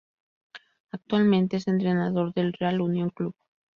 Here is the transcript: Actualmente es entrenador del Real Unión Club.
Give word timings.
Actualmente 0.91 1.57
es 1.57 1.67
entrenador 1.67 2.33
del 2.33 2.53
Real 2.53 2.81
Unión 2.81 3.11
Club. 3.11 3.35